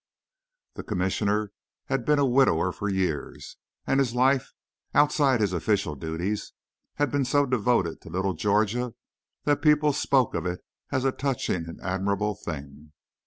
The 0.73 0.81
Commissioner 0.83 1.51
had 1.85 2.05
been 2.05 2.17
a 2.17 2.25
widower 2.25 2.71
for 2.71 2.89
years, 2.89 3.57
and 3.85 3.99
his 3.99 4.15
life, 4.15 4.51
outside 4.95 5.39
his 5.41 5.53
official 5.53 5.93
duties, 5.93 6.53
had 6.95 7.11
been 7.11 7.23
so 7.23 7.45
devoted 7.45 8.01
to 8.01 8.09
little 8.09 8.33
Georgia 8.33 8.95
that 9.43 9.61
people 9.61 9.93
spoke 9.93 10.33
of 10.33 10.47
it 10.47 10.65
as 10.91 11.05
a 11.05 11.11
touching 11.11 11.67
and 11.69 11.79
admirable 11.81 12.33
thing. 12.33 12.93